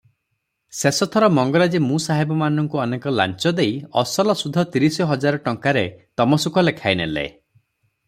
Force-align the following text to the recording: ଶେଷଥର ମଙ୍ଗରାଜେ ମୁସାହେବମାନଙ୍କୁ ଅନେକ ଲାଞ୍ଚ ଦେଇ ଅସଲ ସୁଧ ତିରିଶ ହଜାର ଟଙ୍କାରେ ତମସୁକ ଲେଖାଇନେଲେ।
ଶେଷଥର 0.77 1.29
ମଙ୍ଗରାଜେ 1.39 1.81
ମୁସାହେବମାନଙ୍କୁ 1.89 2.81
ଅନେକ 2.85 3.15
ଲାଞ୍ଚ 3.19 3.53
ଦେଇ 3.61 3.77
ଅସଲ 4.05 4.39
ସୁଧ 4.43 4.67
ତିରିଶ 4.77 5.11
ହଜାର 5.15 5.45
ଟଙ୍କାରେ 5.49 5.89
ତମସୁକ 6.23 6.69
ଲେଖାଇନେଲେ। 6.71 7.31